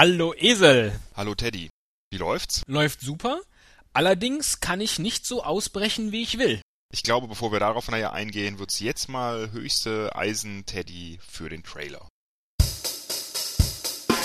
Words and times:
Hallo 0.00 0.32
Esel. 0.32 0.92
Hallo 1.16 1.34
Teddy. 1.34 1.70
Wie 2.12 2.18
läuft's? 2.18 2.62
Läuft 2.68 3.00
super. 3.00 3.40
Allerdings 3.92 4.60
kann 4.60 4.80
ich 4.80 5.00
nicht 5.00 5.26
so 5.26 5.42
ausbrechen, 5.42 6.12
wie 6.12 6.22
ich 6.22 6.38
will. 6.38 6.62
Ich 6.92 7.02
glaube, 7.02 7.26
bevor 7.26 7.50
wir 7.50 7.58
darauf 7.58 7.90
nachher 7.90 8.12
eingehen, 8.12 8.60
wird's 8.60 8.78
jetzt 8.78 9.08
mal 9.08 9.50
höchste 9.50 10.14
Eisen 10.14 10.64
Teddy 10.66 11.18
für 11.28 11.48
den 11.48 11.64
Trailer. 11.64 12.06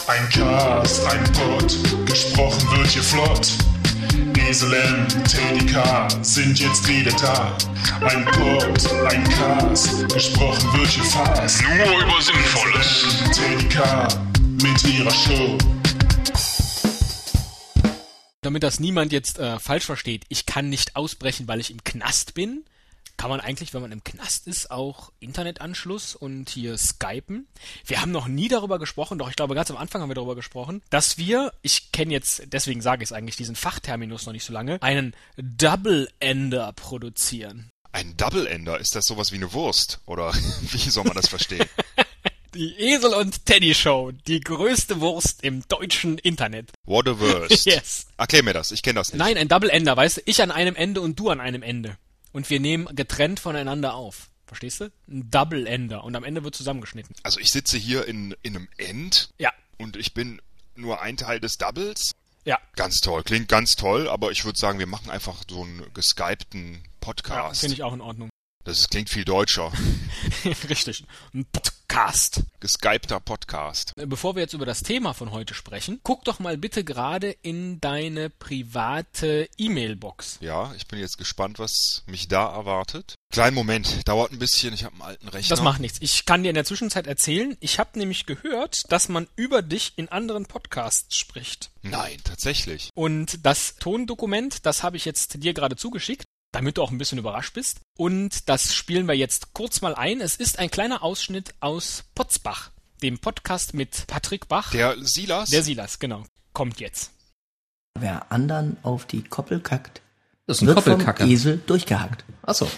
Ein 0.05 0.29
Cast, 0.29 1.07
ein 1.07 1.23
Pod, 1.33 2.05
gesprochen 2.05 2.77
wird 2.77 2.89
hier 2.89 3.01
flott. 3.01 3.47
Esel 4.47 4.73
M, 4.75 5.07
Teddy 5.23 5.65
K 5.73 6.07
sind 6.21 6.59
jetzt 6.59 6.87
wieder 6.87 7.13
da. 7.13 7.57
Ein 8.01 8.25
Pod, 8.25 8.93
ein 9.11 9.23
Cast, 9.23 10.07
gesprochen 10.13 10.71
wird 10.77 10.89
hier 10.89 11.03
fast. 11.05 11.63
Nur 11.63 11.99
über 11.99 12.21
Sinnvolles. 12.21 13.23
Teddy 13.33 13.69
K 13.69 14.32
mit 14.63 14.83
ihrer 14.85 15.11
Show. 15.11 15.57
Damit 18.41 18.63
das 18.63 18.79
niemand 18.79 19.11
jetzt 19.11 19.37
äh, 19.37 19.59
falsch 19.59 19.83
versteht, 19.83 20.23
ich 20.29 20.45
kann 20.45 20.69
nicht 20.69 20.95
ausbrechen, 20.95 21.49
weil 21.49 21.59
ich 21.59 21.69
im 21.69 21.83
Knast 21.83 22.33
bin. 22.33 22.63
Kann 23.17 23.29
man 23.29 23.41
eigentlich, 23.41 23.73
wenn 23.73 23.81
man 23.81 23.91
im 23.91 24.05
Knast 24.05 24.47
ist, 24.47 24.71
auch 24.71 25.11
Internetanschluss 25.19 26.15
und 26.15 26.49
hier 26.49 26.77
Skypen? 26.77 27.47
Wir 27.85 28.01
haben 28.01 28.11
noch 28.11 28.27
nie 28.27 28.47
darüber 28.47 28.79
gesprochen, 28.79 29.17
doch 29.17 29.29
ich 29.29 29.35
glaube, 29.35 29.53
ganz 29.53 29.69
am 29.69 29.77
Anfang 29.77 30.01
haben 30.01 30.09
wir 30.09 30.15
darüber 30.15 30.35
gesprochen, 30.35 30.81
dass 30.89 31.17
wir, 31.17 31.51
ich 31.61 31.91
kenne 31.91 32.13
jetzt, 32.13 32.43
deswegen 32.47 32.81
sage 32.81 33.03
ich 33.03 33.09
es 33.09 33.13
eigentlich, 33.13 33.35
diesen 33.35 33.55
Fachterminus 33.55 34.25
noch 34.25 34.33
nicht 34.33 34.45
so 34.45 34.53
lange, 34.53 34.81
einen 34.81 35.13
Double 35.35 36.09
Ender 36.21 36.71
produzieren. 36.71 37.69
Ein 37.91 38.15
Double 38.15 38.47
Ender, 38.47 38.79
ist 38.79 38.95
das 38.95 39.05
sowas 39.05 39.33
wie 39.33 39.35
eine 39.35 39.51
Wurst? 39.51 39.99
Oder 40.05 40.33
wie 40.61 40.89
soll 40.89 41.03
man 41.03 41.15
das 41.15 41.27
verstehen? 41.27 41.67
Die 42.55 42.75
Esel 42.77 43.13
und 43.13 43.45
Teddy 43.47 43.73
Show, 43.73 44.11
die 44.27 44.39
größte 44.39 45.01
Wurst 45.01 45.43
im 45.43 45.67
deutschen 45.67 46.19
Internet. 46.19 46.71
What 46.85 47.07
a 47.07 47.19
Wurst. 47.19 47.65
Yes. 47.65 48.05
Erklär 48.17 48.43
mir 48.43 48.53
das, 48.53 48.71
ich 48.71 48.83
kenne 48.83 48.99
das 48.99 49.11
nicht. 49.11 49.17
Nein, 49.19 49.37
ein 49.37 49.47
Double 49.47 49.69
Ender, 49.69 49.97
weißt 49.97 50.17
du, 50.17 50.21
ich 50.25 50.41
an 50.41 50.51
einem 50.51 50.75
Ende 50.75 51.01
und 51.01 51.19
du 51.19 51.29
an 51.29 51.39
einem 51.39 51.63
Ende. 51.63 51.97
Und 52.31 52.49
wir 52.49 52.59
nehmen 52.59 52.87
getrennt 52.95 53.39
voneinander 53.39 53.95
auf. 53.95 54.29
Verstehst 54.45 54.81
du? 54.81 54.91
Ein 55.07 55.31
Double 55.31 55.65
Ender. 55.65 56.03
Und 56.03 56.15
am 56.15 56.23
Ende 56.23 56.43
wird 56.43 56.53
zusammengeschnitten. 56.55 57.15
Also 57.23 57.39
ich 57.39 57.51
sitze 57.51 57.77
hier 57.77 58.05
in, 58.07 58.35
in 58.43 58.55
einem 58.55 58.67
End 58.77 59.29
Ja. 59.39 59.51
und 59.79 59.95
ich 59.97 60.13
bin 60.13 60.39
nur 60.75 61.01
ein 61.01 61.17
Teil 61.17 61.39
des 61.39 61.57
Doubles. 61.57 62.11
Ja. 62.45 62.59
Ganz 62.75 62.97
toll, 62.99 63.23
klingt 63.23 63.47
ganz 63.47 63.71
toll, 63.75 64.07
aber 64.09 64.31
ich 64.31 64.43
würde 64.45 64.59
sagen, 64.59 64.77
wir 64.77 64.85
machen 64.87 65.09
einfach 65.09 65.43
so 65.49 65.63
einen 65.63 65.91
geskypten 65.93 66.73
ja 66.75 66.79
Podcast. 66.99 67.61
Finde 67.61 67.73
ich 67.75 67.83
auch 67.83 67.93
in 67.93 68.01
Ordnung. 68.01 68.29
Das 68.63 68.79
ist, 68.79 68.91
klingt 68.91 69.09
viel 69.09 69.25
deutscher. 69.25 69.71
Richtig. 70.69 71.03
Ein 71.33 71.45
Podcast. 71.45 72.43
Geskypter 72.59 73.19
Podcast. 73.19 73.93
Bevor 73.95 74.35
wir 74.35 74.41
jetzt 74.41 74.53
über 74.53 74.65
das 74.65 74.83
Thema 74.83 75.13
von 75.13 75.31
heute 75.31 75.53
sprechen, 75.53 75.99
guck 76.01 76.23
doch 76.23 76.39
mal 76.39 76.57
bitte 76.57 76.83
gerade 76.83 77.31
in 77.41 77.81
deine 77.81 78.29
private 78.29 79.49
E-Mail-Box. 79.57 80.37
Ja, 80.39 80.73
ich 80.75 80.87
bin 80.87 80.99
jetzt 80.99 81.17
gespannt, 81.17 81.59
was 81.59 82.03
mich 82.07 82.29
da 82.29 82.51
erwartet. 82.53 83.15
Kleinen 83.31 83.55
Moment, 83.55 84.07
dauert 84.07 84.31
ein 84.31 84.39
bisschen, 84.39 84.73
ich 84.73 84.85
habe 84.85 84.93
einen 84.93 85.03
alten 85.03 85.27
Rechner. 85.27 85.49
Das 85.49 85.63
macht 85.63 85.81
nichts. 85.81 85.97
Ich 86.01 86.25
kann 86.25 86.43
dir 86.43 86.49
in 86.49 86.55
der 86.55 86.65
Zwischenzeit 86.65 87.05
erzählen, 87.05 87.57
ich 87.59 87.79
habe 87.79 87.99
nämlich 87.99 88.25
gehört, 88.25 88.91
dass 88.91 89.09
man 89.09 89.27
über 89.35 89.61
dich 89.61 89.93
in 89.97 90.07
anderen 90.09 90.45
Podcasts 90.45 91.15
spricht. 91.17 91.71
Nein, 91.81 92.17
tatsächlich. 92.23 92.89
Und 92.95 93.45
das 93.45 93.75
Tondokument, 93.75 94.65
das 94.65 94.83
habe 94.83 94.97
ich 94.97 95.05
jetzt 95.05 95.43
dir 95.43 95.53
gerade 95.53 95.75
zugeschickt, 95.75 96.25
damit 96.53 96.77
du 96.77 96.81
auch 96.83 96.91
ein 96.91 96.97
bisschen 96.97 97.17
überrascht 97.17 97.53
bist. 97.53 97.81
Und 97.97 98.47
das 98.47 98.73
spielen 98.73 99.07
wir 99.07 99.15
jetzt 99.15 99.51
kurz 99.53 99.81
mal 99.81 99.93
ein. 99.95 100.21
Es 100.21 100.37
ist 100.37 100.59
ein 100.59 100.71
kleiner 100.71 101.03
Ausschnitt 101.03 101.53
aus 101.59 102.05
Potzbach, 102.15 102.71
dem 103.01 103.19
Podcast 103.19 103.73
mit 103.73 104.07
Patrick 104.07 104.47
Bach. 104.47 104.71
Der 104.71 104.95
Silas? 105.03 105.49
Der 105.49 105.63
Silas, 105.63 105.99
genau. 105.99 106.23
Kommt 106.53 106.79
jetzt. 106.79 107.11
Wer 107.99 108.31
anderen 108.31 108.77
auf 108.83 109.05
die 109.05 109.23
Koppel 109.23 109.59
kackt, 109.59 110.01
Das 110.47 110.57
ist 110.57 110.61
ein 110.63 110.67
wird 110.67 110.77
vom. 110.83 111.29
Esel 111.29 111.57
durchgehackt. 111.65 112.23
Achso. 112.43 112.69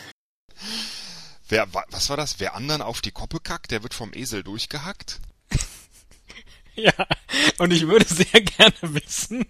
Wer, 1.48 1.72
wa- 1.74 1.86
was 1.92 2.10
war 2.10 2.18
das? 2.18 2.40
Wer 2.40 2.56
anderen 2.56 2.82
auf 2.82 3.02
die 3.02 3.12
Koppe 3.12 3.40
kackt, 3.40 3.72
der 3.72 3.84
wird 3.84 3.94
vom 3.94 4.14
Esel 4.14 4.44
durchgehackt? 4.44 5.20
Ja, 6.76 6.94
und 7.58 7.72
ich 7.72 7.88
würde 7.88 8.06
sehr 8.06 8.42
gerne 8.42 8.76
wissen, 8.82 9.46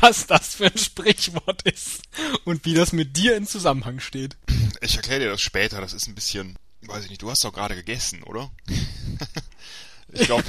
was 0.00 0.26
das 0.26 0.56
für 0.56 0.66
ein 0.66 0.78
Sprichwort 0.78 1.62
ist 1.62 2.02
und 2.44 2.64
wie 2.64 2.74
das 2.74 2.92
mit 2.92 3.16
dir 3.16 3.36
in 3.36 3.46
Zusammenhang 3.46 4.00
steht. 4.00 4.36
Ich 4.80 4.96
erkläre 4.96 5.20
dir 5.20 5.30
das 5.30 5.40
später, 5.40 5.80
das 5.80 5.92
ist 5.92 6.08
ein 6.08 6.14
bisschen, 6.14 6.56
weiß 6.82 7.04
ich 7.04 7.10
nicht, 7.10 7.22
du 7.22 7.30
hast 7.30 7.44
doch 7.44 7.52
gerade 7.52 7.76
gegessen, 7.76 8.24
oder? 8.24 8.50
ich 10.12 10.26
glaube, 10.26 10.44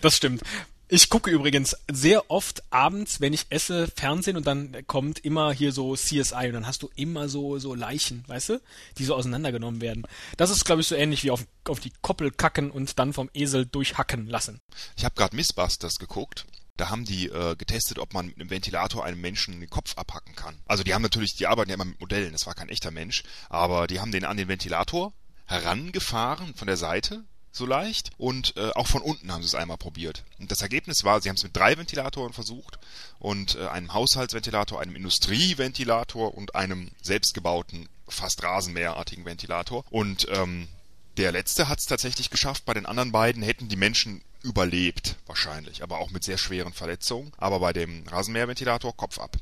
Das 0.00 0.16
stimmt. 0.16 0.42
Ich 0.90 1.10
gucke 1.10 1.30
übrigens 1.30 1.76
sehr 1.90 2.30
oft 2.30 2.62
abends, 2.70 3.20
wenn 3.20 3.34
ich 3.34 3.44
esse, 3.50 3.88
Fernsehen 3.94 4.38
und 4.38 4.46
dann 4.46 4.86
kommt 4.86 5.18
immer 5.18 5.52
hier 5.52 5.70
so 5.70 5.94
CSI 5.94 6.46
und 6.46 6.54
dann 6.54 6.66
hast 6.66 6.82
du 6.82 6.88
immer 6.96 7.28
so, 7.28 7.58
so 7.58 7.74
Leichen, 7.74 8.24
weißt 8.26 8.48
du, 8.48 8.60
die 8.96 9.04
so 9.04 9.14
auseinandergenommen 9.14 9.82
werden. 9.82 10.06
Das 10.38 10.48
ist, 10.48 10.64
glaube 10.64 10.80
ich, 10.80 10.86
so 10.86 10.94
ähnlich 10.94 11.24
wie 11.24 11.30
auf, 11.30 11.46
auf 11.66 11.80
die 11.80 11.92
Koppel 12.00 12.30
kacken 12.30 12.70
und 12.70 12.98
dann 12.98 13.12
vom 13.12 13.28
Esel 13.34 13.66
durchhacken 13.66 14.28
lassen. 14.28 14.62
ich 14.96 15.04
habe 15.04 15.14
gerade 15.14 15.36
Missbusters 15.36 15.98
geguckt. 15.98 16.46
Da 16.78 16.88
haben 16.88 17.04
die 17.04 17.26
äh, 17.26 17.54
getestet, 17.56 17.98
ob 17.98 18.14
man 18.14 18.26
mit 18.26 18.36
einem 18.36 18.48
Ventilator 18.48 19.04
einem 19.04 19.20
Menschen 19.20 19.60
den 19.60 19.68
Kopf 19.68 19.98
abhacken 19.98 20.36
kann. 20.36 20.56
Also 20.64 20.84
die 20.84 20.94
haben 20.94 21.02
natürlich, 21.02 21.34
die 21.34 21.48
arbeiten 21.48 21.68
ja 21.68 21.74
immer 21.74 21.84
mit 21.84 22.00
Modellen, 22.00 22.32
das 22.32 22.46
war 22.46 22.54
kein 22.54 22.70
echter 22.70 22.92
Mensch, 22.92 23.24
aber 23.50 23.88
die 23.88 24.00
haben 24.00 24.12
den 24.12 24.24
an 24.24 24.38
den 24.38 24.48
Ventilator 24.48 25.12
herangefahren 25.44 26.54
von 26.54 26.66
der 26.66 26.76
Seite, 26.78 27.24
so 27.52 27.66
leicht, 27.66 28.10
und 28.18 28.56
äh, 28.56 28.70
auch 28.74 28.86
von 28.86 29.02
unten 29.02 29.32
haben 29.32 29.42
sie 29.42 29.48
es 29.48 29.54
einmal 29.54 29.78
probiert. 29.78 30.24
Und 30.38 30.50
das 30.50 30.62
Ergebnis 30.62 31.04
war, 31.04 31.20
sie 31.20 31.28
haben 31.28 31.36
es 31.36 31.42
mit 31.42 31.56
drei 31.56 31.76
Ventilatoren 31.76 32.32
versucht 32.32 32.78
und 33.18 33.56
äh, 33.56 33.66
einem 33.66 33.92
Haushaltsventilator, 33.92 34.80
einem 34.80 34.96
Industrieventilator 34.96 36.34
und 36.34 36.54
einem 36.54 36.90
selbstgebauten, 37.02 37.88
fast 38.08 38.42
rasenmäherartigen 38.42 39.24
Ventilator. 39.24 39.84
Und 39.90 40.26
ähm, 40.30 40.68
der 41.16 41.32
letzte 41.32 41.68
hat 41.68 41.80
es 41.80 41.86
tatsächlich 41.86 42.30
geschafft. 42.30 42.64
Bei 42.64 42.74
den 42.74 42.86
anderen 42.86 43.12
beiden 43.12 43.42
hätten 43.42 43.68
die 43.68 43.76
Menschen 43.76 44.22
überlebt, 44.42 45.16
wahrscheinlich, 45.26 45.82
aber 45.82 45.98
auch 45.98 46.10
mit 46.10 46.22
sehr 46.24 46.38
schweren 46.38 46.72
Verletzungen. 46.72 47.32
Aber 47.38 47.58
bei 47.60 47.72
dem 47.72 48.06
Rasenmäherventilator 48.06 48.96
Kopf 48.96 49.18
ab. 49.18 49.36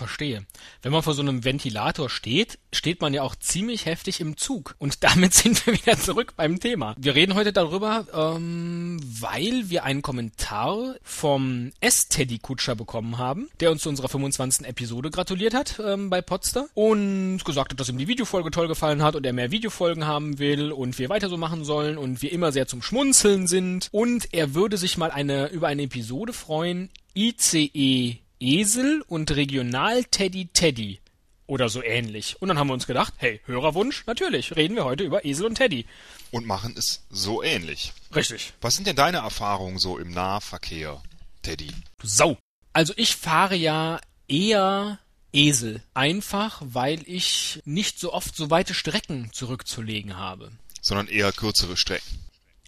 Verstehe. 0.00 0.46
Wenn 0.80 0.92
man 0.92 1.02
vor 1.02 1.12
so 1.12 1.20
einem 1.20 1.44
Ventilator 1.44 2.08
steht, 2.08 2.58
steht 2.72 3.02
man 3.02 3.12
ja 3.12 3.22
auch 3.22 3.36
ziemlich 3.36 3.84
heftig 3.84 4.20
im 4.20 4.38
Zug. 4.38 4.74
Und 4.78 5.04
damit 5.04 5.34
sind 5.34 5.66
wir 5.66 5.74
wieder 5.74 5.98
zurück 5.98 6.32
beim 6.36 6.58
Thema. 6.58 6.94
Wir 6.98 7.14
reden 7.14 7.34
heute 7.34 7.52
darüber, 7.52 8.06
ähm, 8.14 8.98
weil 9.02 9.68
wir 9.68 9.84
einen 9.84 10.00
Kommentar 10.00 10.94
vom 11.02 11.72
S-Teddy 11.80 12.38
Kutscher 12.38 12.76
bekommen 12.76 13.18
haben, 13.18 13.50
der 13.60 13.70
uns 13.70 13.82
zu 13.82 13.90
unserer 13.90 14.08
25. 14.08 14.66
Episode 14.66 15.10
gratuliert 15.10 15.52
hat 15.52 15.78
ähm, 15.84 16.08
bei 16.08 16.22
Podster 16.22 16.66
und 16.72 17.44
gesagt 17.44 17.72
hat, 17.72 17.80
dass 17.80 17.90
ihm 17.90 17.98
die 17.98 18.08
Videofolge 18.08 18.50
toll 18.50 18.68
gefallen 18.68 19.02
hat 19.02 19.16
und 19.16 19.26
er 19.26 19.34
mehr 19.34 19.50
Videofolgen 19.50 20.06
haben 20.06 20.38
will 20.38 20.72
und 20.72 20.98
wir 20.98 21.10
weiter 21.10 21.28
so 21.28 21.36
machen 21.36 21.62
sollen 21.64 21.98
und 21.98 22.22
wir 22.22 22.32
immer 22.32 22.52
sehr 22.52 22.66
zum 22.66 22.80
Schmunzeln 22.80 23.46
sind 23.46 23.88
und 23.92 24.32
er 24.32 24.54
würde 24.54 24.78
sich 24.78 24.96
mal 24.96 25.10
eine 25.10 25.48
über 25.48 25.68
eine 25.68 25.82
Episode 25.82 26.32
freuen, 26.32 26.88
ICE 27.14 28.20
Esel 28.40 29.04
und 29.06 29.30
Regional 29.30 30.04
Teddy 30.04 30.46
Teddy 30.46 30.98
oder 31.46 31.68
so 31.68 31.82
ähnlich. 31.82 32.40
Und 32.40 32.48
dann 32.48 32.58
haben 32.58 32.68
wir 32.68 32.74
uns 32.74 32.86
gedacht, 32.86 33.12
hey, 33.18 33.40
Hörerwunsch, 33.44 34.06
natürlich, 34.06 34.56
reden 34.56 34.76
wir 34.76 34.84
heute 34.84 35.04
über 35.04 35.24
Esel 35.26 35.46
und 35.46 35.56
Teddy. 35.56 35.84
Und 36.30 36.46
machen 36.46 36.74
es 36.78 37.04
so 37.10 37.42
ähnlich. 37.42 37.92
Richtig. 38.14 38.54
Was 38.60 38.76
sind 38.76 38.86
denn 38.86 38.96
deine 38.96 39.18
Erfahrungen 39.18 39.78
so 39.78 39.98
im 39.98 40.10
Nahverkehr, 40.10 41.02
Teddy? 41.42 41.70
Du 41.98 42.06
Sau. 42.06 42.38
Also 42.72 42.94
ich 42.96 43.16
fahre 43.16 43.56
ja 43.56 44.00
eher 44.26 45.00
Esel. 45.32 45.82
Einfach, 45.92 46.62
weil 46.64 47.02
ich 47.06 47.60
nicht 47.64 47.98
so 47.98 48.12
oft 48.12 48.34
so 48.34 48.48
weite 48.48 48.72
Strecken 48.72 49.30
zurückzulegen 49.32 50.16
habe. 50.16 50.50
Sondern 50.80 51.08
eher 51.08 51.32
kürzere 51.32 51.76
Strecken. 51.76 52.20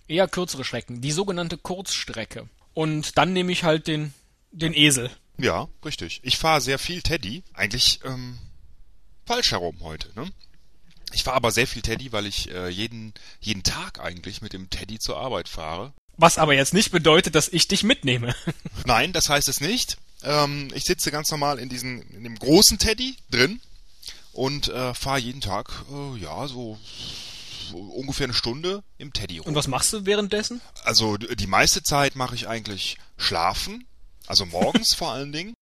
Eher 0.06 0.28
kürzere 0.28 0.64
Strecken. 0.64 1.00
Die 1.00 1.12
sogenannte 1.12 1.56
Kurzstrecke. 1.56 2.48
Und 2.74 3.16
dann 3.16 3.32
nehme 3.32 3.52
ich 3.52 3.64
halt 3.64 3.86
den, 3.86 4.12
den 4.50 4.74
Esel. 4.74 5.10
Ja, 5.42 5.68
richtig. 5.84 6.20
Ich 6.22 6.38
fahre 6.38 6.60
sehr 6.60 6.78
viel 6.78 7.02
Teddy. 7.02 7.42
Eigentlich 7.52 7.98
ähm, 8.04 8.38
falsch 9.26 9.50
herum 9.50 9.76
heute, 9.80 10.08
ne? 10.14 10.30
Ich 11.12 11.24
fahre 11.24 11.36
aber 11.36 11.50
sehr 11.50 11.66
viel 11.66 11.82
Teddy, 11.82 12.12
weil 12.12 12.26
ich 12.26 12.48
äh, 12.50 12.68
jeden, 12.68 13.12
jeden 13.40 13.64
Tag 13.64 13.98
eigentlich 13.98 14.40
mit 14.40 14.52
dem 14.52 14.70
Teddy 14.70 15.00
zur 15.00 15.18
Arbeit 15.18 15.48
fahre. 15.48 15.92
Was 16.16 16.38
aber 16.38 16.54
jetzt 16.54 16.74
nicht 16.74 16.92
bedeutet, 16.92 17.34
dass 17.34 17.48
ich 17.48 17.66
dich 17.66 17.82
mitnehme. 17.82 18.36
Nein, 18.86 19.12
das 19.12 19.28
heißt 19.28 19.48
es 19.48 19.60
nicht. 19.60 19.98
Ähm, 20.22 20.68
ich 20.74 20.84
sitze 20.84 21.10
ganz 21.10 21.30
normal 21.32 21.58
in 21.58 21.68
diesem, 21.68 22.02
in 22.12 22.22
dem 22.22 22.36
großen 22.36 22.78
Teddy 22.78 23.16
drin 23.28 23.60
und 24.32 24.68
äh, 24.68 24.94
fahre 24.94 25.18
jeden 25.18 25.40
Tag, 25.40 25.84
äh, 25.90 26.18
ja, 26.18 26.46
so, 26.46 26.78
ungefähr 27.72 28.24
eine 28.24 28.34
Stunde 28.34 28.84
im 28.96 29.12
Teddy 29.12 29.38
rum. 29.38 29.48
Und 29.48 29.54
was 29.56 29.66
machst 29.66 29.92
du 29.92 30.06
währenddessen? 30.06 30.60
Also 30.84 31.16
die 31.16 31.46
meiste 31.48 31.82
Zeit 31.82 32.14
mache 32.14 32.36
ich 32.36 32.46
eigentlich 32.46 32.96
schlafen, 33.16 33.86
also 34.32 34.46
morgens 34.46 34.94
vor 34.94 35.12
allen 35.12 35.30
Dingen. 35.30 35.52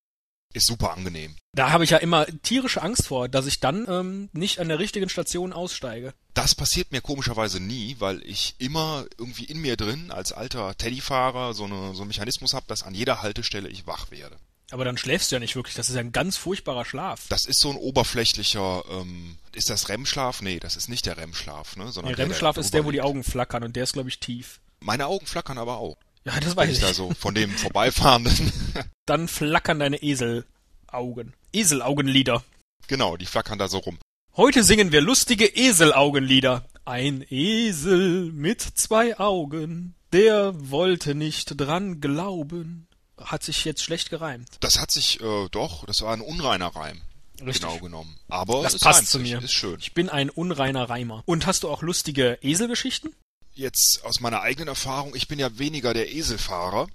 Ist 0.53 0.69
super 0.69 0.93
angenehm. 0.93 1.35
Da 1.57 1.71
habe 1.71 1.83
ich 1.83 1.91
ja 1.91 1.99
immer 1.99 2.25
tierische 2.43 2.83
Angst 2.83 3.09
vor, 3.09 3.29
dass 3.29 3.47
ich 3.47 3.59
dann 3.59 3.87
ähm, 3.89 4.29
nicht 4.33 4.61
an 4.61 4.69
der 4.69 4.79
richtigen 4.79 5.09
Station 5.09 5.53
aussteige. 5.53 6.15
Das 6.35 6.55
passiert 6.55 6.93
mir 6.93 7.01
komischerweise 7.01 7.61
nie, 7.61 7.97
weil 7.99 8.23
ich 8.25 8.55
immer 8.59 9.07
irgendwie 9.19 9.45
in 9.45 9.61
mir 9.61 9.77
drin 9.77 10.13
als 10.13 10.33
alter 10.33 10.77
Teddyfahrer 10.77 11.53
so, 11.55 11.65
eine, 11.65 11.95
so 11.95 12.03
einen 12.03 12.09
Mechanismus 12.09 12.55
habe, 12.55 12.67
dass 12.69 12.85
an 12.85 12.95
jeder 12.95 13.23
Haltestelle 13.23 13.69
ich 13.69 13.89
wach 13.89 14.13
werde. 14.13 14.37
Aber 14.71 14.85
dann 14.85 14.97
schläfst 14.97 15.31
du 15.31 15.37
ja 15.37 15.41
nicht 15.41 15.57
wirklich. 15.57 15.75
Das 15.75 15.89
ist 15.89 15.97
ja 15.97 16.01
ein 16.01 16.13
ganz 16.13 16.37
furchtbarer 16.37 16.85
Schlaf. 16.85 17.27
Das 17.29 17.47
ist 17.47 17.59
so 17.61 17.71
ein 17.71 17.77
oberflächlicher, 17.77 18.85
ähm, 18.89 19.37
ist 19.53 19.69
das 19.69 19.89
REM-Schlaf? 19.89 20.43
Nee, 20.43 20.61
das 20.61 20.77
ist 20.77 20.89
nicht 20.89 21.07
der 21.07 21.17
REM-Schlaf, 21.17 21.77
ne? 21.77 21.91
Sondern 21.91 22.15
Der 22.15 22.25
REM-Schlaf 22.25 22.57
ist 22.57 22.73
der, 22.73 22.85
wo 22.85 22.93
die. 22.93 23.03
Augen 23.03 23.25
flackern 23.25 23.65
und 23.65 23.75
der 23.75 23.83
ist, 23.85 23.95
glaube 23.95 24.09
ich, 24.09 24.21
tief. 24.21 24.61
Meine 24.79 25.07
Augen 25.07 25.27
flackern 25.27 25.59
aber 25.59 25.79
auch. 25.79 25.97
Ja, 26.25 26.39
das 26.39 26.55
weiß 26.57 26.71
ich 26.71 26.81
da 26.81 26.93
so 26.93 27.11
von 27.19 27.35
dem 27.35 27.51
vorbeifahrenden, 27.51 28.53
Dann 29.07 29.27
flackern 29.29 29.79
deine 29.79 30.03
Eselaugen. 30.03 31.35
Eselaugenlieder. 31.53 32.45
genau, 32.89 33.17
die 33.17 33.27
flackern 33.27 33.59
da 33.59 33.69
so 33.69 33.79
rum. 33.79 33.99
Heute 34.37 34.63
singen 34.63 34.93
wir 34.93 35.01
lustige 35.01 35.47
Eselaugenlieder. 35.47 36.65
Ein 36.85 37.25
Esel 37.29 38.33
mit 38.33 38.61
zwei 38.63 39.19
Augen, 39.19 39.95
der 40.13 40.53
wollte 40.71 41.15
nicht 41.15 41.55
dran 41.61 42.01
glauben. 42.01 42.87
Hat 43.19 43.43
sich 43.43 43.65
jetzt 43.65 43.83
schlecht 43.83 44.09
gereimt. 44.11 44.49
Das 44.61 44.79
hat 44.79 44.91
sich, 44.91 45.21
äh, 45.21 45.49
doch, 45.51 45.85
das 45.87 46.01
war 46.03 46.13
ein 46.15 46.21
unreiner 46.23 46.69
Reim. 46.69 47.01
Richtig. 47.45 47.63
Genau 47.63 47.79
genommen. 47.79 48.17
Aber 48.29 48.63
Das 48.63 48.75
es 48.75 48.81
passt 48.81 49.09
zu 49.09 49.19
mir. 49.19 49.43
Ist 49.43 49.53
schön. 49.53 49.77
Ich 49.81 49.95
bin 49.95 50.09
ein 50.09 50.31
unreiner 50.31 50.89
Reimer. 50.89 51.23
Und 51.27 51.47
hast 51.47 51.63
du 51.65 51.69
auch 51.71 51.83
lustige 51.83 52.39
Eselgeschichten? 52.43 53.15
Jetzt 53.61 54.01
aus 54.05 54.21
meiner 54.21 54.41
eigenen 54.41 54.69
Erfahrung, 54.69 55.15
ich 55.15 55.29
bin 55.29 55.39
ja 55.39 55.59
weniger 55.59 55.93
der 55.93 56.11
Eselfahrer. 56.15 56.89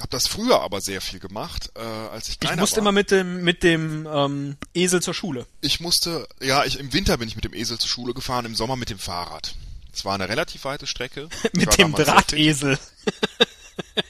Hab 0.00 0.10
das 0.10 0.26
früher 0.26 0.60
aber 0.62 0.80
sehr 0.80 1.00
viel 1.00 1.20
gemacht, 1.20 1.70
äh, 1.76 1.80
als 1.80 2.26
ich 2.26 2.34
Ich 2.34 2.40
kleiner 2.40 2.60
musste 2.60 2.78
war. 2.78 2.82
immer 2.82 2.90
mit 2.90 3.12
dem, 3.12 3.44
mit 3.44 3.62
dem 3.62 4.04
ähm, 4.12 4.56
Esel 4.74 5.00
zur 5.00 5.14
Schule. 5.14 5.46
Ich 5.60 5.78
musste, 5.78 6.26
ja, 6.40 6.64
ich, 6.64 6.80
im 6.80 6.92
Winter 6.92 7.18
bin 7.18 7.28
ich 7.28 7.36
mit 7.36 7.44
dem 7.44 7.54
Esel 7.54 7.78
zur 7.78 7.88
Schule 7.88 8.14
gefahren, 8.14 8.46
im 8.46 8.56
Sommer 8.56 8.74
mit 8.74 8.90
dem 8.90 8.98
Fahrrad. 8.98 9.54
Es 9.92 10.04
war 10.04 10.16
eine 10.16 10.28
relativ 10.28 10.64
weite 10.64 10.88
Strecke. 10.88 11.28
Ich 11.44 11.52
mit 11.52 11.78
dem. 11.78 11.92
Drahtesel. 11.92 12.80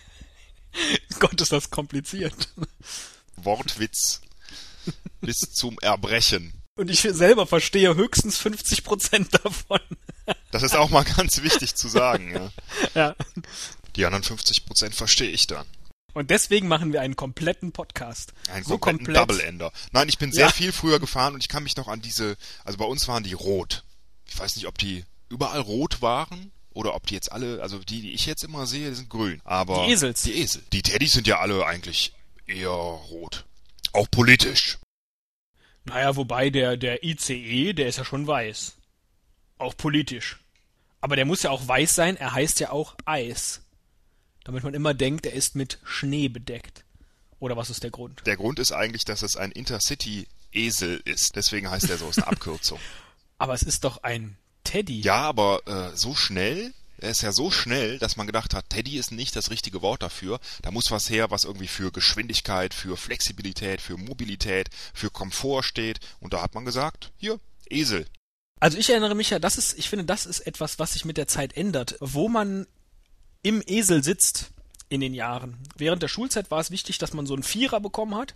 Gott, 1.18 1.38
ist 1.42 1.52
das 1.52 1.68
kompliziert. 1.68 2.48
Wortwitz. 3.36 4.22
Bis 5.20 5.40
zum 5.52 5.78
Erbrechen. 5.80 6.54
Und 6.74 6.88
ich 6.90 7.02
selber 7.02 7.46
verstehe 7.46 7.96
höchstens 7.96 8.38
50 8.38 8.84
Prozent 8.84 9.28
davon. 9.44 9.80
Das 10.50 10.62
ist 10.62 10.76
auch 10.76 10.90
mal 10.90 11.04
ganz 11.04 11.42
wichtig 11.42 11.74
zu 11.74 11.88
sagen. 11.88 12.32
Ja. 12.34 12.50
Ja. 12.94 13.16
Die 13.96 14.04
anderen 14.06 14.24
50 14.24 14.66
Prozent 14.66 14.94
verstehe 14.94 15.30
ich 15.30 15.46
dann. 15.46 15.66
Und 16.14 16.30
deswegen 16.30 16.68
machen 16.68 16.92
wir 16.92 17.00
einen 17.02 17.16
kompletten 17.16 17.72
Podcast. 17.72 18.32
Einen 18.50 18.64
so 18.64 18.78
kompletten 18.78 19.14
komplett. 19.14 19.16
Double-Ender. 19.38 19.72
Nein, 19.92 20.08
ich 20.08 20.18
bin 20.18 20.32
sehr 20.32 20.46
Ja. 20.46 20.52
viel 20.52 20.72
früher 20.72 20.98
gefahren 21.00 21.34
und 21.34 21.40
ich 21.40 21.48
kann 21.48 21.62
mich 21.62 21.76
noch 21.76 21.86
an 21.88 22.00
diese, 22.00 22.36
also 22.64 22.78
bei 22.78 22.84
uns 22.84 23.06
waren 23.08 23.22
die 23.22 23.34
rot. 23.34 23.84
Ich 24.26 24.38
weiß 24.38 24.56
nicht, 24.56 24.66
ob 24.66 24.78
die 24.78 25.04
überall 25.28 25.60
rot 25.60 26.00
waren 26.02 26.50
oder 26.70 26.94
ob 26.94 27.06
die 27.06 27.14
jetzt 27.14 27.30
alle, 27.30 27.60
also 27.62 27.78
die, 27.78 28.00
die 28.02 28.12
ich 28.12 28.26
jetzt 28.26 28.42
immer 28.42 28.66
sehe, 28.66 28.94
sind 28.94 29.10
grün. 29.10 29.40
Aber 29.44 29.84
Die 29.86 29.92
Esels. 29.92 30.22
Die 30.22 30.40
Esel. 30.40 30.62
Die 30.72 30.82
Teddys 30.82 31.12
sind 31.12 31.26
ja 31.26 31.38
alle 31.40 31.64
eigentlich 31.66 32.12
eher 32.46 32.68
rot. 32.70 33.44
Auch 33.92 34.10
politisch. 34.10 34.78
Naja, 35.84 36.16
wobei 36.16 36.50
der, 36.50 36.76
der 36.76 37.04
ICE, 37.04 37.72
der 37.74 37.88
ist 37.88 37.98
ja 37.98 38.04
schon 38.04 38.26
weiß. 38.26 38.74
Auch 39.58 39.76
politisch. 39.76 40.38
Aber 41.00 41.16
der 41.16 41.24
muss 41.24 41.42
ja 41.42 41.50
auch 41.50 41.66
weiß 41.66 41.94
sein, 41.94 42.16
er 42.16 42.32
heißt 42.32 42.60
ja 42.60 42.70
auch 42.70 42.96
Eis. 43.04 43.60
Damit 44.44 44.64
man 44.64 44.74
immer 44.74 44.94
denkt, 44.94 45.26
er 45.26 45.32
ist 45.32 45.54
mit 45.54 45.78
Schnee 45.84 46.28
bedeckt. 46.28 46.84
Oder 47.40 47.56
was 47.56 47.70
ist 47.70 47.82
der 47.82 47.90
Grund? 47.90 48.22
Der 48.26 48.36
Grund 48.36 48.58
ist 48.58 48.72
eigentlich, 48.72 49.04
dass 49.04 49.22
es 49.22 49.36
ein 49.36 49.52
Intercity-Esel 49.52 51.00
ist. 51.04 51.36
Deswegen 51.36 51.70
heißt 51.70 51.88
er 51.90 51.98
so, 51.98 52.08
ist 52.08 52.18
eine 52.18 52.26
Abkürzung. 52.32 52.80
Aber 53.38 53.54
es 53.54 53.62
ist 53.62 53.84
doch 53.84 54.02
ein 54.02 54.36
Teddy. 54.64 55.00
Ja, 55.02 55.22
aber 55.22 55.60
äh, 55.66 55.96
so 55.96 56.14
schnell, 56.14 56.72
er 56.98 57.10
ist 57.10 57.22
ja 57.22 57.30
so 57.30 57.50
schnell, 57.50 57.98
dass 57.98 58.16
man 58.16 58.26
gedacht 58.26 58.54
hat, 58.54 58.70
Teddy 58.70 58.98
ist 58.98 59.12
nicht 59.12 59.36
das 59.36 59.50
richtige 59.50 59.82
Wort 59.82 60.02
dafür. 60.02 60.40
Da 60.62 60.72
muss 60.72 60.90
was 60.90 61.08
her, 61.08 61.30
was 61.30 61.44
irgendwie 61.44 61.68
für 61.68 61.92
Geschwindigkeit, 61.92 62.74
für 62.74 62.96
Flexibilität, 62.96 63.80
für 63.80 63.96
Mobilität, 63.96 64.68
für 64.92 65.10
Komfort 65.10 65.62
steht. 65.62 66.00
Und 66.18 66.32
da 66.32 66.42
hat 66.42 66.54
man 66.54 66.64
gesagt, 66.64 67.12
hier, 67.16 67.38
Esel. 67.70 68.06
Also 68.60 68.78
ich 68.78 68.90
erinnere 68.90 69.14
mich 69.14 69.30
ja, 69.30 69.38
das 69.38 69.58
ist, 69.58 69.78
ich 69.78 69.88
finde, 69.88 70.04
das 70.04 70.26
ist 70.26 70.40
etwas, 70.40 70.78
was 70.78 70.94
sich 70.94 71.04
mit 71.04 71.16
der 71.16 71.28
Zeit 71.28 71.56
ändert. 71.56 71.96
Wo 72.00 72.28
man 72.28 72.66
im 73.42 73.62
Esel 73.66 74.02
sitzt 74.02 74.50
in 74.88 75.00
den 75.00 75.14
Jahren. 75.14 75.56
Während 75.76 76.02
der 76.02 76.08
Schulzeit 76.08 76.50
war 76.50 76.60
es 76.60 76.70
wichtig, 76.70 76.98
dass 76.98 77.12
man 77.12 77.26
so 77.26 77.34
einen 77.34 77.42
Vierer 77.42 77.80
bekommen 77.80 78.16
hat. 78.16 78.34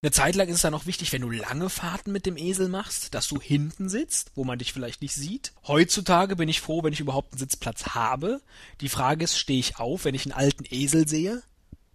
Eine 0.00 0.12
Zeit 0.12 0.36
lang 0.36 0.46
ist 0.46 0.56
es 0.56 0.62
dann 0.62 0.74
auch 0.74 0.86
wichtig, 0.86 1.12
wenn 1.12 1.22
du 1.22 1.30
lange 1.30 1.68
Fahrten 1.68 2.12
mit 2.12 2.24
dem 2.24 2.36
Esel 2.36 2.68
machst, 2.68 3.14
dass 3.14 3.26
du 3.26 3.40
hinten 3.40 3.88
sitzt, 3.88 4.30
wo 4.36 4.44
man 4.44 4.60
dich 4.60 4.72
vielleicht 4.72 5.02
nicht 5.02 5.14
sieht. 5.14 5.52
Heutzutage 5.66 6.36
bin 6.36 6.48
ich 6.48 6.60
froh, 6.60 6.84
wenn 6.84 6.92
ich 6.92 7.00
überhaupt 7.00 7.32
einen 7.32 7.40
Sitzplatz 7.40 7.86
habe. 7.96 8.40
Die 8.80 8.88
Frage 8.88 9.24
ist, 9.24 9.36
stehe 9.36 9.58
ich 9.58 9.78
auf, 9.78 10.04
wenn 10.04 10.14
ich 10.14 10.24
einen 10.24 10.38
alten 10.38 10.64
Esel 10.70 11.08
sehe, 11.08 11.42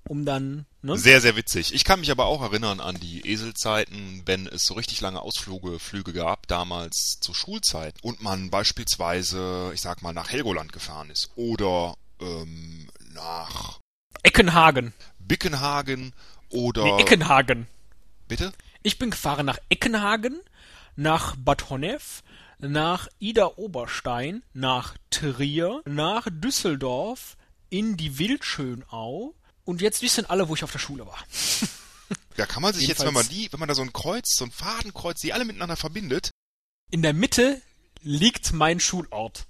um 0.08 0.26
dann, 0.26 0.66
ne? 0.82 0.98
Sehr, 0.98 1.22
sehr 1.22 1.36
witzig. 1.36 1.74
Ich 1.74 1.84
kann 1.84 2.00
mich 2.00 2.12
aber 2.12 2.26
auch 2.26 2.42
erinnern 2.42 2.80
an 2.80 3.00
die 3.00 3.28
Eselzeiten, 3.28 4.24
wenn 4.26 4.48
es 4.48 4.66
so 4.66 4.74
richtig 4.74 5.02
lange 5.02 5.22
Ausflüge 5.22 5.80
Flüge 5.80 6.14
gab, 6.14 6.48
damals 6.48 7.20
zur 7.20 7.36
Schulzeit. 7.36 7.96
Und 8.02 8.22
man 8.22 8.50
beispielsweise, 8.50 9.72
ich 9.74 9.82
sag 9.82 10.02
mal, 10.02 10.14
nach 10.14 10.30
Helgoland 10.30 10.72
gefahren 10.74 11.10
ist. 11.10 11.32
Oder 11.36 11.96
ähm, 12.20 12.90
nach 13.14 13.80
Eckenhagen. 14.24 14.94
Bickenhagen 15.20 16.14
oder... 16.50 16.84
Nee, 16.84 17.02
Eckenhagen. 17.02 17.68
Bitte? 18.28 18.54
Ich 18.84 19.00
bin 19.00 19.12
gefahren 19.12 19.46
nach 19.46 19.60
Eckenhagen, 19.70 20.40
nach 20.96 21.36
Bad 21.38 21.70
Honnef, 21.70 22.24
nach 22.60 23.08
Ida 23.20 23.52
Oberstein, 23.56 24.44
nach 24.54 24.96
Trier, 25.10 25.82
nach 25.86 26.28
Düsseldorf, 26.30 27.38
in 27.70 27.98
die 27.98 28.20
Wildschönau 28.20 29.34
und 29.66 29.82
jetzt 29.82 30.02
wissen 30.02 30.26
alle, 30.30 30.48
wo 30.50 30.56
ich 30.56 30.64
auf 30.64 30.72
der 30.72 30.80
Schule 30.80 31.06
war. 31.06 31.18
Da 32.36 32.46
kann 32.46 32.62
man 32.62 32.74
sich 32.74 32.88
jetzt, 32.88 33.04
wenn 33.06 33.14
man 33.14 33.28
die, 33.28 33.52
wenn 33.52 33.60
man 33.60 33.70
da 33.70 33.76
so 33.76 33.82
ein 33.82 33.94
Kreuz, 33.94 34.36
so 34.36 34.44
ein 34.44 34.52
Fadenkreuz, 34.52 35.22
die 35.22 35.34
alle 35.34 35.46
miteinander 35.46 35.76
verbindet, 35.76 36.32
In 36.92 37.02
der 37.02 37.14
Mitte 37.14 37.62
liegt 38.02 38.54
mein 38.54 38.80
Schulort. 38.80 39.46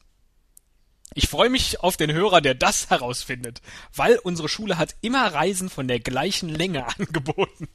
Ich 1.16 1.28
freue 1.30 1.50
mich 1.50 1.80
auf 1.82 1.96
den 1.98 2.12
Hörer, 2.12 2.42
der 2.42 2.56
das 2.56 2.90
herausfindet, 2.90 3.62
weil 3.94 4.18
unsere 4.18 4.50
Schule 4.50 4.78
hat 4.78 4.96
immer 5.02 5.34
Reisen 5.34 5.70
von 5.70 5.88
der 5.88 6.00
gleichen 6.00 6.50
Länge 6.50 6.86
angeboten. 7.00 7.68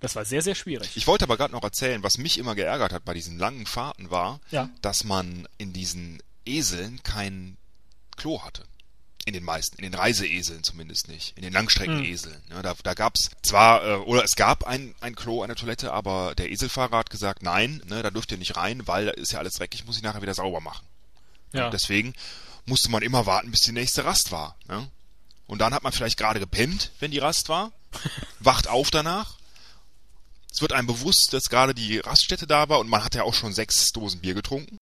Das 0.00 0.14
war 0.16 0.24
sehr, 0.24 0.42
sehr 0.42 0.54
schwierig. 0.54 0.90
Ich 0.96 1.06
wollte 1.06 1.24
aber 1.24 1.36
gerade 1.36 1.52
noch 1.52 1.62
erzählen, 1.62 2.02
was 2.02 2.18
mich 2.18 2.36
immer 2.38 2.54
geärgert 2.54 2.92
hat 2.92 3.04
bei 3.04 3.14
diesen 3.14 3.38
langen 3.38 3.66
Fahrten 3.66 4.10
war, 4.10 4.40
Ja. 4.50 4.68
dass 4.82 5.04
man 5.04 5.48
in 5.58 5.72
diesen 5.72 6.22
Eseln 6.46 7.02
kein 7.02 7.56
Klo 8.16 8.42
hatte. 8.42 8.64
In 9.26 9.32
den 9.32 9.44
meisten, 9.44 9.78
in 9.78 9.84
den 9.84 9.94
Reiseeseln 9.94 10.64
zumindest 10.64 11.08
nicht, 11.08 11.34
in 11.36 11.42
den 11.42 11.52
Langstreckeneseln. 11.54 12.42
Ja, 12.50 12.60
da, 12.60 12.74
da 12.82 12.92
gab's 12.92 13.30
zwar, 13.42 13.82
äh, 13.82 13.94
oder 13.96 14.22
es 14.22 14.36
gab 14.36 14.64
ein, 14.64 14.94
ein 15.00 15.14
Klo, 15.14 15.42
eine 15.42 15.54
Toilette, 15.54 15.92
aber 15.94 16.34
der 16.34 16.50
Eselfahrer 16.50 16.98
hat 16.98 17.08
gesagt, 17.08 17.42
nein, 17.42 17.82
ne, 17.86 18.02
da 18.02 18.10
dürft 18.10 18.32
ihr 18.32 18.38
nicht 18.38 18.56
rein, 18.56 18.86
weil 18.86 19.06
da 19.06 19.12
ist 19.12 19.32
ja 19.32 19.38
alles 19.38 19.54
dreckig, 19.54 19.86
muss 19.86 19.96
ich 19.96 20.02
nachher 20.02 20.20
wieder 20.20 20.34
sauber 20.34 20.60
machen. 20.60 20.86
Ja. 21.54 21.66
Und 21.66 21.74
deswegen 21.74 22.12
musste 22.66 22.90
man 22.90 23.02
immer 23.02 23.24
warten, 23.24 23.50
bis 23.50 23.60
die 23.60 23.72
nächste 23.72 24.04
Rast 24.04 24.30
war. 24.30 24.56
Ne? 24.68 24.90
Und 25.46 25.58
dann 25.60 25.72
hat 25.72 25.82
man 25.82 25.92
vielleicht 25.92 26.18
gerade 26.18 26.40
gepennt, 26.40 26.90
wenn 27.00 27.10
die 27.10 27.18
Rast 27.18 27.48
war, 27.48 27.72
wacht 28.40 28.68
auf 28.68 28.90
danach. 28.90 29.38
Es 30.52 30.60
wird 30.60 30.72
einem 30.72 30.86
bewusst, 30.86 31.32
dass 31.32 31.44
gerade 31.44 31.74
die 31.74 31.98
Raststätte 31.98 32.46
da 32.46 32.68
war 32.68 32.78
und 32.78 32.88
man 32.88 33.02
hat 33.02 33.14
ja 33.14 33.24
auch 33.24 33.34
schon 33.34 33.52
sechs 33.52 33.90
Dosen 33.92 34.20
Bier 34.20 34.34
getrunken. 34.34 34.78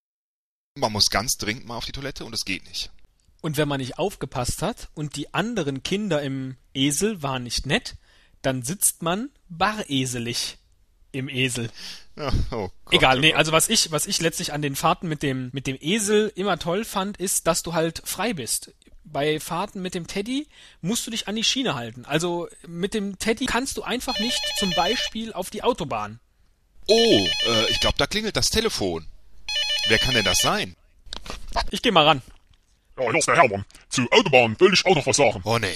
Man 0.79 0.93
muss 0.93 1.07
ganz 1.11 1.37
dringend 1.37 1.67
mal 1.67 1.77
auf 1.77 1.85
die 1.85 1.93
Toilette 1.93 2.25
und 2.25 2.35
es 2.35 2.45
geht 2.45 2.67
nicht. 2.69 2.91
Und 3.43 3.57
wenn 3.59 3.69
man 3.69 3.81
nicht 3.81 3.99
aufgepasst 3.99 4.63
hat 4.63 4.89
und 4.95 5.17
die 5.17 5.35
anderen 5.35 5.83
Kinder 5.83 6.23
im 6.23 6.57
Esel 6.73 7.23
waren 7.23 7.43
nicht 7.43 7.67
nett, 7.67 7.97
dann 8.41 8.63
sitzt 8.63 9.03
man 9.03 9.31
bareselig 9.49 10.59
im 11.11 11.29
Esel. 11.29 11.71
Oh 12.17 12.31
Gott, 12.51 12.73
Egal, 12.91 13.19
oh 13.19 13.21
nee, 13.21 13.35
also 13.35 13.53
was 13.53 13.69
ich, 13.69 13.91
was 13.91 14.07
ich 14.07 14.21
letztlich 14.21 14.53
an 14.53 14.61
den 14.61 14.77
Fahrten 14.77 15.09
mit 15.09 15.23
dem, 15.23 15.51
mit 15.53 15.67
dem 15.67 15.79
Esel 15.81 16.31
immer 16.35 16.59
toll 16.59 16.85
fand, 16.85 17.17
ist, 17.17 17.47
dass 17.47 17.63
du 17.63 17.73
halt 17.73 18.03
frei 18.05 18.35
bist. 18.35 18.73
Bei 19.05 19.41
Fahrten 19.41 19.83
mit 19.83 19.95
dem 19.95 20.07
Teddy 20.07 20.47
musst 20.81 21.07
du 21.07 21.11
dich 21.11 21.29
an 21.29 21.37
die 21.37 21.45
Schiene 21.45 21.75
halten. 21.75 22.05
Also 22.05 22.49
mit 22.67 22.95
dem 22.95 23.19
Teddy 23.19 23.47
kannst 23.47 23.77
du 23.77 23.83
einfach 23.83 24.19
nicht 24.19 24.41
zum 24.59 24.71
Beispiel 24.71 25.33
auf 25.33 25.51
die 25.51 25.63
Autobahn. 25.63 26.21
Oh, 26.87 27.27
äh, 27.47 27.71
ich 27.71 27.81
glaube, 27.81 27.97
da 27.99 28.07
klingelt 28.07 28.37
das 28.37 28.51
Telefon. 28.51 29.07
Wer 29.89 29.99
kann 29.99 30.15
denn 30.15 30.25
das 30.25 30.39
sein? 30.39 30.77
Ich 31.71 31.83
geh 31.83 31.91
mal 31.91 32.05
ran. 32.05 32.23
Ja, 32.99 33.05
hier 33.05 33.19
ist 33.19 33.29
der 33.29 33.37
Hermann. 33.37 33.65
Zu 33.89 34.07
Autobahn 34.11 34.59
will 34.61 34.73
ich 34.73 34.85
auch 34.85 34.95
noch 34.95 35.07
was 35.07 35.17
sagen. 35.17 35.41
Oh 35.45 35.59
nee. 35.59 35.75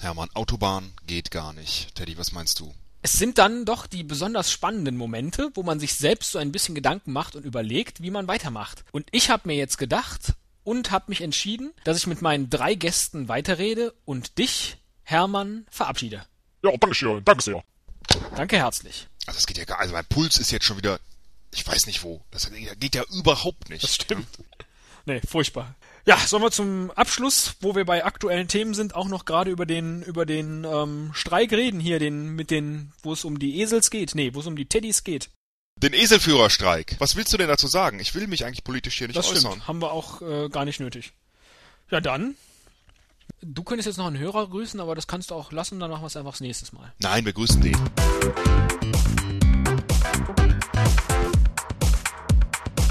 Hermann, 0.00 0.28
Autobahn 0.34 0.92
geht 1.06 1.30
gar 1.30 1.52
nicht. 1.52 1.94
Teddy, 1.94 2.18
was 2.18 2.32
meinst 2.32 2.60
du? 2.60 2.74
Es 3.02 3.12
sind 3.12 3.38
dann 3.38 3.64
doch 3.64 3.86
die 3.86 4.02
besonders 4.02 4.52
spannenden 4.52 4.96
Momente, 4.96 5.50
wo 5.54 5.62
man 5.62 5.80
sich 5.80 5.94
selbst 5.94 6.32
so 6.32 6.38
ein 6.38 6.52
bisschen 6.52 6.74
Gedanken 6.74 7.12
macht 7.12 7.34
und 7.34 7.46
überlegt, 7.46 8.02
wie 8.02 8.10
man 8.10 8.28
weitermacht. 8.28 8.84
Und 8.92 9.08
ich 9.10 9.30
habe 9.30 9.48
mir 9.48 9.56
jetzt 9.56 9.78
gedacht 9.78 10.34
und 10.64 10.90
habe 10.90 11.06
mich 11.08 11.22
entschieden, 11.22 11.72
dass 11.84 11.96
ich 11.96 12.06
mit 12.06 12.20
meinen 12.20 12.50
drei 12.50 12.74
Gästen 12.74 13.28
weiterrede 13.28 13.94
und 14.04 14.36
dich, 14.36 14.76
Hermann, 15.02 15.66
verabschiede. 15.70 16.26
Ja, 16.62 16.76
danke 16.76 16.94
schön, 16.94 17.24
danke 17.24 17.42
sehr. 17.42 17.64
Danke 18.36 18.58
herzlich. 18.58 19.08
Also 19.26 19.38
das 19.38 19.46
geht 19.46 19.56
ja 19.56 19.64
gar, 19.64 19.78
also 19.78 19.94
mein 19.94 20.04
Puls 20.04 20.36
ist 20.36 20.50
jetzt 20.50 20.66
schon 20.66 20.76
wieder, 20.76 21.00
ich 21.54 21.66
weiß 21.66 21.86
nicht 21.86 22.02
wo. 22.02 22.20
Das 22.30 22.50
geht 22.78 22.94
ja 22.94 23.04
überhaupt 23.14 23.70
nicht. 23.70 23.82
Das 23.82 23.94
stimmt. 23.94 24.26
Nee, 25.06 25.22
furchtbar. 25.26 25.74
Ja, 26.10 26.18
sollen 26.26 26.42
wir 26.42 26.50
zum 26.50 26.90
Abschluss, 26.90 27.54
wo 27.60 27.76
wir 27.76 27.84
bei 27.84 28.04
aktuellen 28.04 28.48
Themen 28.48 28.74
sind, 28.74 28.96
auch 28.96 29.06
noch 29.06 29.24
gerade 29.24 29.48
über 29.52 29.64
den 29.64 30.02
über 30.02 30.26
den 30.26 30.64
ähm, 30.64 31.12
Streik 31.14 31.52
reden 31.52 31.78
hier, 31.78 32.00
den 32.00 32.30
mit 32.30 32.50
den, 32.50 32.92
wo 33.04 33.12
es 33.12 33.24
um 33.24 33.38
die 33.38 33.60
Esels 33.60 33.90
geht, 33.90 34.16
nee, 34.16 34.34
wo 34.34 34.40
es 34.40 34.46
um 34.48 34.56
die 34.56 34.66
Teddys 34.66 35.04
geht. 35.04 35.30
Den 35.76 35.92
Eselführerstreik. 35.92 36.96
Was 36.98 37.14
willst 37.14 37.32
du 37.32 37.36
denn 37.36 37.46
dazu 37.46 37.68
sagen? 37.68 38.00
Ich 38.00 38.12
will 38.16 38.26
mich 38.26 38.44
eigentlich 38.44 38.64
politisch 38.64 38.98
hier 38.98 39.06
nicht 39.06 39.16
Das 39.16 39.30
äußern. 39.30 39.52
stimmt, 39.52 39.68
haben 39.68 39.80
wir 39.80 39.92
auch 39.92 40.20
äh, 40.20 40.48
gar 40.48 40.64
nicht 40.64 40.80
nötig. 40.80 41.12
Ja 41.92 42.00
dann, 42.00 42.34
du 43.40 43.62
könntest 43.62 43.86
jetzt 43.86 43.98
noch 43.98 44.08
einen 44.08 44.18
Hörer 44.18 44.48
grüßen, 44.48 44.80
aber 44.80 44.96
das 44.96 45.06
kannst 45.06 45.30
du 45.30 45.36
auch 45.36 45.52
lassen, 45.52 45.78
dann 45.78 45.92
machen 45.92 46.02
wir 46.02 46.08
es 46.08 46.16
einfach 46.16 46.32
das 46.32 46.40
nächste 46.40 46.74
Mal. 46.74 46.92
Nein, 46.98 47.24
wir 47.24 47.32
grüßen 47.32 47.60
den. 47.60 47.78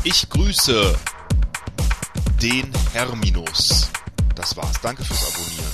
Ich 0.05 0.29
grüße 0.29 0.97
den 2.41 2.71
Herminus. 2.99 3.89
Das 4.35 4.57
war's. 4.57 4.81
Danke 4.81 5.05
fürs 5.05 5.25
Abonnieren. 5.25 5.71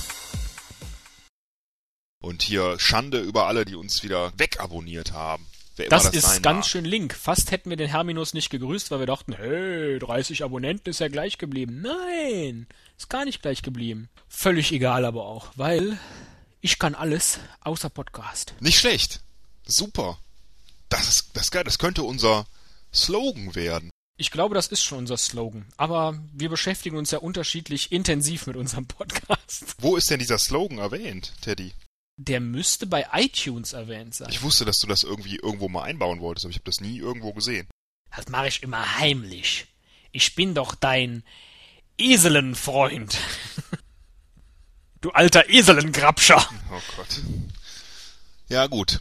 Und 2.22 2.42
hier 2.42 2.78
Schande 2.78 3.18
über 3.18 3.48
alle, 3.48 3.64
die 3.64 3.74
uns 3.74 4.04
wieder 4.04 4.32
wegabonniert 4.38 5.10
haben. 5.10 5.44
Das, 5.74 6.04
das 6.04 6.14
ist 6.14 6.42
ganz 6.44 6.58
mag. 6.58 6.66
schön 6.66 6.84
link. 6.84 7.14
Fast 7.14 7.50
hätten 7.50 7.68
wir 7.68 7.76
den 7.76 7.88
Herminus 7.88 8.32
nicht 8.32 8.48
gegrüßt, 8.50 8.92
weil 8.92 9.00
wir 9.00 9.06
dachten, 9.06 9.32
hey, 9.32 9.98
30 9.98 10.44
Abonnenten 10.44 10.88
ist 10.88 11.00
ja 11.00 11.08
gleich 11.08 11.36
geblieben. 11.36 11.82
Nein, 11.82 12.68
ist 12.96 13.10
gar 13.10 13.24
nicht 13.24 13.42
gleich 13.42 13.62
geblieben. 13.62 14.08
Völlig 14.28 14.70
egal 14.70 15.04
aber 15.04 15.24
auch, 15.26 15.48
weil 15.56 15.98
ich 16.60 16.78
kann 16.78 16.94
alles 16.94 17.40
außer 17.62 17.90
Podcast. 17.90 18.54
Nicht 18.60 18.78
schlecht. 18.78 19.20
Super. 19.66 20.20
Das 20.90 21.08
ist, 21.08 21.30
das 21.32 21.46
ist 21.46 21.50
geil. 21.50 21.64
Das 21.64 21.80
könnte 21.80 22.04
unser 22.04 22.46
Slogan 22.94 23.56
werden. 23.56 23.90
Ich 24.18 24.30
glaube, 24.30 24.54
das 24.54 24.68
ist 24.68 24.82
schon 24.82 24.98
unser 24.98 25.18
Slogan. 25.18 25.66
Aber 25.76 26.18
wir 26.32 26.48
beschäftigen 26.48 26.96
uns 26.96 27.10
ja 27.10 27.18
unterschiedlich 27.18 27.92
intensiv 27.92 28.46
mit 28.46 28.56
unserem 28.56 28.86
Podcast. 28.86 29.76
Wo 29.78 29.96
ist 29.96 30.10
denn 30.10 30.18
dieser 30.18 30.38
Slogan 30.38 30.78
erwähnt, 30.78 31.32
Teddy? 31.42 31.72
Der 32.16 32.40
müsste 32.40 32.86
bei 32.86 33.06
iTunes 33.12 33.74
erwähnt 33.74 34.14
sein. 34.14 34.30
Ich 34.30 34.42
wusste, 34.42 34.64
dass 34.64 34.78
du 34.78 34.86
das 34.86 35.02
irgendwie 35.02 35.36
irgendwo 35.36 35.68
mal 35.68 35.82
einbauen 35.82 36.20
wolltest, 36.20 36.46
aber 36.46 36.50
ich 36.50 36.56
habe 36.56 36.64
das 36.64 36.80
nie 36.80 36.96
irgendwo 36.96 37.34
gesehen. 37.34 37.68
Das 38.14 38.28
mache 38.28 38.48
ich 38.48 38.62
immer 38.62 38.98
heimlich. 38.98 39.66
Ich 40.12 40.34
bin 40.34 40.54
doch 40.54 40.74
dein 40.74 41.22
Eselenfreund. 41.98 43.18
Du 45.02 45.12
alter 45.12 45.48
Eselengrabscher. 45.50 46.44
Oh 46.72 46.80
Gott. 46.96 47.20
Ja, 48.48 48.66
gut. 48.66 48.98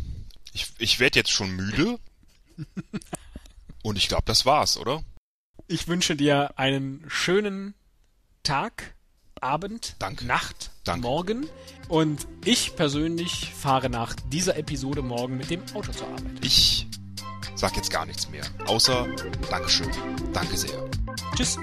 Ich, 0.53 0.67
ich 0.77 0.99
werde 0.99 1.17
jetzt 1.17 1.31
schon 1.31 1.49
müde. 1.51 1.99
Und 3.85 3.99
ich 3.99 4.07
glaube, 4.07 4.23
das 4.25 4.47
war's, 4.47 4.77
oder? 4.77 5.03
Ich 5.67 5.87
wünsche 5.87 6.15
dir 6.15 6.57
einen 6.57 7.05
schönen 7.07 7.75
Tag, 8.41 8.95
Abend, 9.39 9.95
Danke. 9.99 10.25
Nacht, 10.25 10.71
Danke. 10.85 11.01
Morgen. 11.01 11.47
Und 11.87 12.25
ich 12.45 12.75
persönlich 12.75 13.53
fahre 13.53 13.91
nach 13.91 14.15
dieser 14.31 14.57
Episode 14.57 15.03
morgen 15.03 15.37
mit 15.37 15.51
dem 15.51 15.61
Auto 15.75 15.91
zur 15.91 16.07
Arbeit. 16.07 16.43
Ich 16.43 16.87
sag 17.53 17.75
jetzt 17.75 17.91
gar 17.91 18.07
nichts 18.07 18.27
mehr. 18.27 18.43
Außer 18.65 19.07
Dankeschön. 19.51 19.91
Danke 20.33 20.57
sehr. 20.57 20.89
Tschüss. 21.35 21.59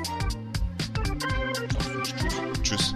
Tschüss. 2.62 2.94